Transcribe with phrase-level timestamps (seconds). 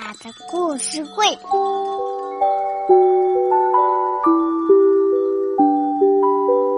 [0.00, 1.26] 爸的故事会，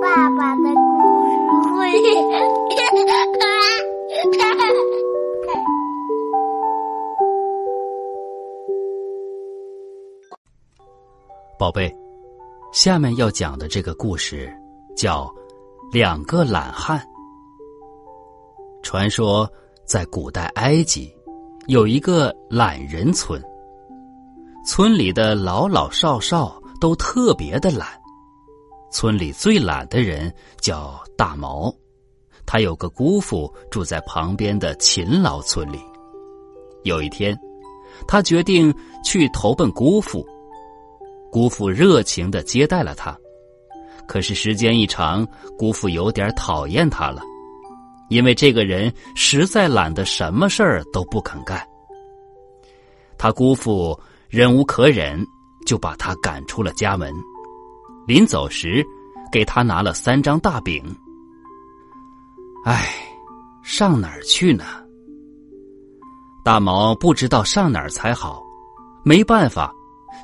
[0.01, 0.73] 爸爸的故
[1.29, 1.37] 事
[1.77, 1.93] 会，
[11.61, 11.95] 宝贝，
[12.73, 14.51] 下面要讲的这个故事
[14.97, 15.25] 叫
[15.93, 16.99] 《两个懒汉》。
[18.83, 19.47] 传说
[19.85, 21.20] 在古代埃及。
[21.67, 23.41] 有一个懒人村，
[24.67, 27.87] 村里的老老少少都特别的懒。
[28.91, 31.73] 村里最懒的人叫大毛，
[32.45, 35.79] 他有个姑父住在旁边的勤劳村里。
[36.83, 37.39] 有一天，
[38.09, 40.27] 他决定去投奔姑父。
[41.31, 43.17] 姑父热情的接待了他，
[44.09, 45.25] 可是时间一长，
[45.57, 47.23] 姑父有点讨厌他了。
[48.11, 51.65] 因为这个人实在懒得什么事儿都不肯干，
[53.17, 55.25] 他姑父忍无可忍，
[55.65, 57.15] 就把他赶出了家门。
[58.09, 58.85] 临走时，
[59.31, 60.85] 给他拿了三张大饼。
[62.65, 62.93] 唉，
[63.63, 64.65] 上哪儿去呢？
[66.45, 68.43] 大毛不知道上哪儿才好，
[69.05, 69.73] 没办法，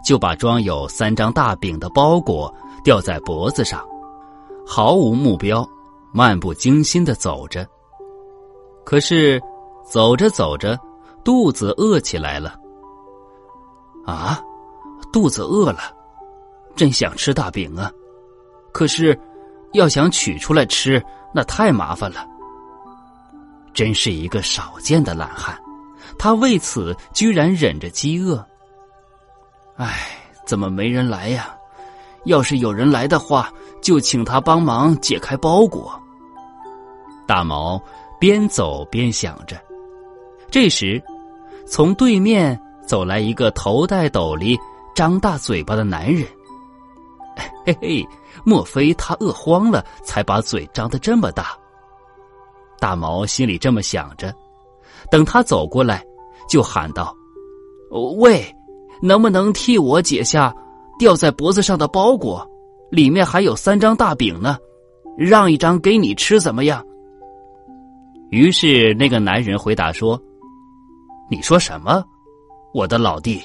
[0.05, 3.81] 就把装有三张大饼的包裹吊在脖子上，
[4.67, 5.65] 毫无目标，
[6.13, 7.65] 漫不经心的走着。
[8.87, 9.43] 可是，
[9.85, 10.79] 走着走着，
[11.25, 12.57] 肚子饿起来了。
[14.07, 14.41] 啊，
[15.13, 15.93] 肚子饿了，
[16.77, 17.91] 真想吃大饼啊！
[18.73, 19.19] 可是，
[19.73, 22.25] 要想取出来吃，那太麻烦了。
[23.75, 25.61] 真是一个少见的懒汉，
[26.17, 28.47] 他为此居然忍着饥饿。
[29.75, 31.53] 唉，怎么没人来呀？
[32.27, 36.01] 要是有人来的话，就请他帮忙解开包裹。
[37.27, 37.81] 大毛。
[38.19, 39.61] 边走边想着，
[40.51, 41.03] 这时，
[41.67, 44.59] 从对面走来一个头戴斗笠、
[44.95, 46.27] 张大嘴巴的男人。
[47.67, 48.09] 嘿嘿，
[48.43, 51.49] 莫非他饿慌了，才把嘴张得这么大？
[52.81, 54.35] 大毛心里这么想着，
[55.11, 56.03] 等他走过来，
[56.49, 57.15] 就喊道
[58.17, 58.51] ：“喂，
[59.03, 60.55] 能不能替我解下
[60.99, 62.51] 吊在脖子上的包裹？
[62.91, 64.57] 里面还有三张大饼呢，
[65.19, 66.83] 让一张给你吃，怎么样？”
[68.31, 70.21] 于是那个男人回答说
[71.31, 72.05] ：“你说什么，
[72.75, 73.41] 我的老弟？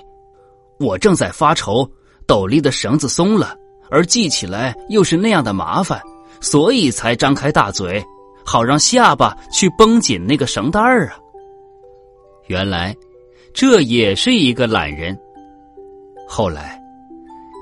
[0.79, 1.87] 我正在发愁，
[2.25, 3.55] 斗笠的绳子松了，
[3.91, 6.01] 而系起来又是那样的麻烦，
[6.39, 8.03] 所以才张开大嘴，
[8.43, 11.19] 好让下巴去绷紧那个绳带儿啊。
[12.47, 12.95] 原来，
[13.53, 15.15] 这也是一个懒人。
[16.27, 16.81] 后来，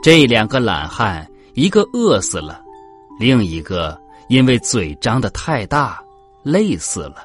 [0.01, 2.62] 这两个懒汉，一个饿死了，
[3.19, 4.00] 另一个
[4.30, 6.01] 因为嘴张的太大。”
[6.52, 7.16] 累死了。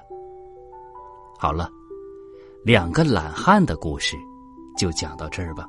[1.39, 1.71] 好了，
[2.65, 4.17] 两个懒汉的故事
[4.79, 5.67] 就讲到这儿吧。